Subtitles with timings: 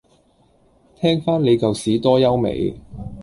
[0.95, 2.75] 聽返你舊屎多優美